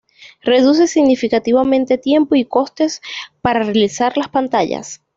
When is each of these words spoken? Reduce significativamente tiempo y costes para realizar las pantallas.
Reduce 0.41 0.87
significativamente 0.87 1.99
tiempo 1.99 2.33
y 2.33 2.43
costes 2.45 3.01
para 3.43 3.61
realizar 3.61 4.17
las 4.17 4.29
pantallas. 4.29 5.03